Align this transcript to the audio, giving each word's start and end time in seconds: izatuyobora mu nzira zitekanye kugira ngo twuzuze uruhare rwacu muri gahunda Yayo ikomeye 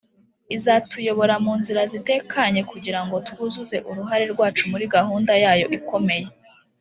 izatuyobora 0.55 1.35
mu 1.45 1.53
nzira 1.59 1.81
zitekanye 1.91 2.61
kugira 2.71 2.99
ngo 3.05 3.15
twuzuze 3.27 3.77
uruhare 3.89 4.25
rwacu 4.33 4.63
muri 4.71 4.85
gahunda 4.95 5.31
Yayo 5.43 5.67
ikomeye 5.79 6.25